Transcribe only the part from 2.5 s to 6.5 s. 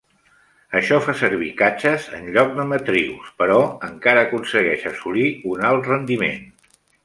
de matrius, però encara aconsegueix assolir un alt rendiment.